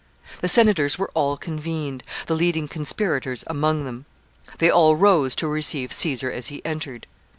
[0.39, 4.07] The senators were all convened, the leading conspirators among them.
[4.57, 7.05] They all rose to receive Caesar as he entered.